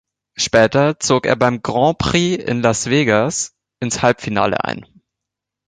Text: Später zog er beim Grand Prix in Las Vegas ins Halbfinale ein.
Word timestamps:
Später 0.35 0.97
zog 0.99 1.27
er 1.27 1.35
beim 1.35 1.61
Grand 1.61 1.99
Prix 1.99 2.43
in 2.43 2.63
Las 2.63 2.89
Vegas 2.89 3.53
ins 3.79 4.01
Halbfinale 4.01 4.63
ein. 4.63 4.87